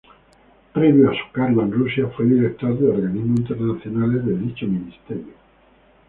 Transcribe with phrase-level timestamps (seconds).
[0.73, 5.33] Previó a su cargo en Rusia fue Director de Organismos Internacionales de dicho Ministerio.